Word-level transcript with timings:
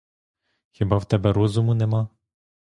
Хіба 0.71 0.97
в 0.97 1.05
тебе 1.05 1.33
розуму 1.33 1.73
нема? 1.73 2.07